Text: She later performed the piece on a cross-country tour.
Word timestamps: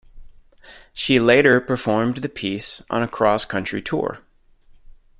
She 0.95 1.19
later 1.19 1.61
performed 1.61 2.17
the 2.17 2.27
piece 2.29 2.81
on 2.89 3.03
a 3.03 3.07
cross-country 3.07 3.83
tour. 3.83 4.17